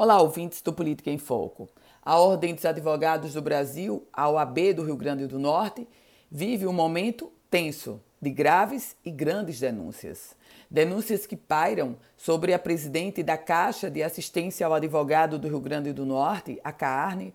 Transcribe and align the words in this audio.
Olá, 0.00 0.22
ouvintes 0.22 0.62
do 0.62 0.72
Política 0.72 1.10
em 1.10 1.18
Foco. 1.18 1.68
A 2.04 2.20
Ordem 2.20 2.54
dos 2.54 2.64
Advogados 2.64 3.32
do 3.32 3.42
Brasil, 3.42 4.06
a 4.12 4.28
OAB 4.30 4.72
do 4.76 4.84
Rio 4.84 4.96
Grande 4.96 5.26
do 5.26 5.40
Norte, 5.40 5.88
vive 6.30 6.68
um 6.68 6.72
momento 6.72 7.32
tenso 7.50 8.00
de 8.22 8.30
graves 8.30 8.94
e 9.04 9.10
grandes 9.10 9.58
denúncias. 9.58 10.36
Denúncias 10.70 11.26
que 11.26 11.34
pairam 11.34 11.96
sobre 12.16 12.54
a 12.54 12.60
presidente 12.60 13.24
da 13.24 13.36
Caixa 13.36 13.90
de 13.90 14.00
Assistência 14.00 14.64
ao 14.64 14.72
Advogado 14.72 15.36
do 15.36 15.48
Rio 15.48 15.58
Grande 15.58 15.92
do 15.92 16.06
Norte, 16.06 16.60
a 16.62 16.70
CARNE, 16.70 17.34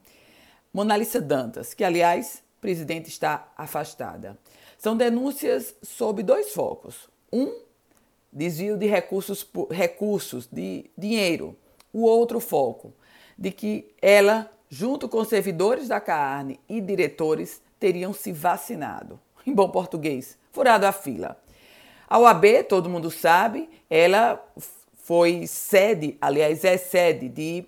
Monalissa 0.74 1.20
Dantas, 1.20 1.74
que, 1.74 1.84
aliás, 1.84 2.42
presidente 2.62 3.10
está 3.10 3.52
afastada. 3.58 4.40
São 4.78 4.96
denúncias 4.96 5.76
sob 5.84 6.24
dois 6.24 6.54
focos. 6.54 7.10
Um, 7.30 7.60
desvio 8.32 8.78
de 8.78 8.88
recursos, 8.88 9.46
recursos 9.70 10.48
de 10.50 10.90
dinheiro 10.98 11.58
o 11.94 12.04
outro 12.04 12.40
foco, 12.40 12.94
de 13.38 13.52
que 13.52 13.94
ela, 14.02 14.52
junto 14.68 15.08
com 15.08 15.24
servidores 15.24 15.88
da 15.88 16.02
carne 16.02 16.60
e 16.68 16.82
diretores, 16.82 17.62
teriam 17.80 18.12
se 18.12 18.32
vacinado. 18.32 19.20
Em 19.46 19.54
bom 19.54 19.70
português, 19.70 20.38
furado 20.52 20.86
a 20.86 20.92
fila. 20.92 21.38
A 22.08 22.18
OAB, 22.20 22.64
todo 22.68 22.90
mundo 22.90 23.12
sabe, 23.12 23.70
ela 23.90 24.44
foi 24.96 25.46
sede, 25.48 26.18
aliás, 26.22 26.64
é 26.64 26.78
sede 26.78 27.28
de, 27.28 27.66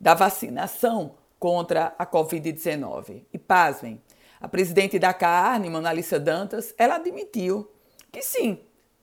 da 0.00 0.14
vacinação 0.14 1.14
contra 1.38 1.94
a 1.98 2.06
Covid-19. 2.06 3.22
E 3.32 3.38
pasmem, 3.38 4.00
a 4.40 4.46
presidente 4.46 4.98
da 4.98 5.12
carne, 5.12 5.68
Monalissa 5.68 6.20
Dantas, 6.20 6.74
ela 6.78 6.96
admitiu 6.96 7.68
que 8.12 8.22
sim, 8.22 8.60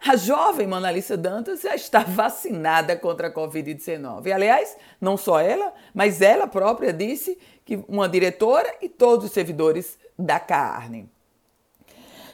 a 0.08 0.16
jovem 0.16 0.68
Monalisa 0.68 1.18
Dantas 1.18 1.62
já 1.62 1.73
está 1.73 2.00
vacinada 2.05 2.95
contra 2.95 3.27
a 3.27 3.34
Covid-19. 3.34 4.31
Aliás, 4.31 4.78
não 5.02 5.18
só 5.18 5.40
ela, 5.40 5.73
mas 5.94 6.22
ela 6.22 6.48
própria 6.48 6.94
disse 6.94 7.38
que 7.66 7.84
uma 7.88 8.08
diretora 8.08 8.76
e 8.81 8.88
todos 8.88 9.26
os 9.26 9.31
servidores 9.31 9.98
da 10.17 10.39
carne. 10.39 11.09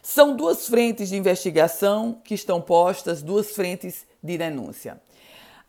São 0.04 0.36
duas 0.36 0.68
frentes 0.68 1.10
de 1.10 1.16
investigação 1.16 2.20
que 2.24 2.34
estão 2.34 2.60
postas, 2.60 3.22
duas 3.22 3.52
frentes 3.52 4.06
de 4.22 4.38
denúncia. 4.38 5.00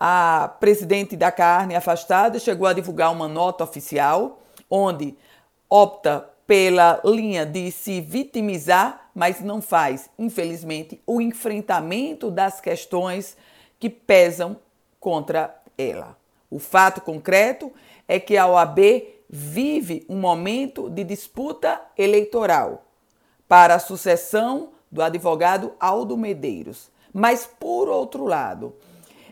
A 0.00 0.48
presidente 0.58 1.16
da 1.16 1.30
carne 1.30 1.76
afastada 1.76 2.40
chegou 2.40 2.66
a 2.66 2.72
divulgar 2.72 3.12
uma 3.12 3.28
nota 3.28 3.62
oficial 3.62 4.42
onde 4.68 5.16
opta 5.70 6.28
pela 6.46 7.00
linha 7.04 7.46
de 7.46 7.70
se 7.70 8.00
vitimizar, 8.00 9.10
mas 9.14 9.40
não 9.40 9.62
faz, 9.62 10.10
infelizmente, 10.18 11.00
o 11.06 11.20
enfrentamento 11.20 12.30
das 12.30 12.60
questões 12.60 13.36
que 13.78 13.88
pesam 13.88 14.56
contra 14.98 15.60
ela. 15.76 16.16
O 16.50 16.58
fato 16.58 17.00
concreto 17.00 17.72
é 18.06 18.20
que 18.20 18.36
a 18.36 18.46
OAB 18.46 18.78
vive 19.28 20.04
um 20.08 20.18
momento 20.18 20.90
de 20.90 21.02
disputa 21.02 21.80
eleitoral 21.96 22.84
para 23.48 23.74
a 23.74 23.78
sucessão 23.78 24.70
do 24.90 25.02
advogado 25.02 25.72
Aldo 25.80 26.16
Medeiros. 26.16 26.90
Mas, 27.12 27.46
por 27.46 27.88
outro 27.88 28.24
lado, 28.26 28.74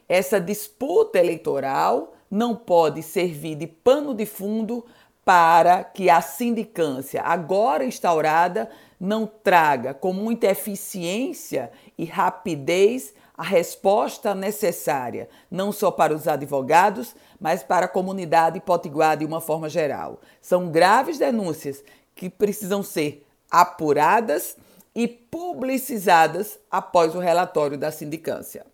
essa 0.08 0.40
disputa 0.40 1.18
eleitoral 1.18 2.14
não 2.30 2.54
pode 2.54 3.02
servir 3.02 3.56
de 3.56 3.66
pano 3.66 4.14
de 4.14 4.24
fundo 4.24 4.84
para 5.30 5.84
que 5.84 6.10
a 6.10 6.20
sindicância, 6.20 7.22
agora 7.22 7.84
instaurada, 7.84 8.68
não 8.98 9.28
traga 9.28 9.94
com 9.94 10.12
muita 10.12 10.48
eficiência 10.48 11.70
e 11.96 12.04
rapidez 12.04 13.14
a 13.38 13.44
resposta 13.44 14.34
necessária, 14.34 15.28
não 15.48 15.70
só 15.70 15.92
para 15.92 16.12
os 16.12 16.26
advogados, 16.26 17.14
mas 17.38 17.62
para 17.62 17.86
a 17.86 17.88
comunidade 17.88 18.58
potiguar 18.58 19.16
de 19.16 19.24
uma 19.24 19.40
forma 19.40 19.68
geral. 19.68 20.20
São 20.42 20.68
graves 20.68 21.16
denúncias 21.16 21.80
que 22.16 22.28
precisam 22.28 22.82
ser 22.82 23.24
apuradas 23.48 24.56
e 24.92 25.06
publicizadas 25.06 26.58
após 26.68 27.14
o 27.14 27.20
relatório 27.20 27.78
da 27.78 27.92
sindicância. 27.92 28.66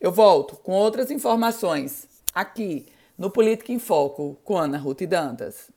Eu 0.00 0.10
volto 0.10 0.56
com 0.56 0.72
outras 0.72 1.10
informações 1.10 2.08
aqui 2.34 2.86
no 3.18 3.30
Política 3.30 3.70
em 3.70 3.78
Foco 3.78 4.38
com 4.42 4.56
Ana 4.56 4.78
Ruth 4.78 5.02
Dantas. 5.02 5.70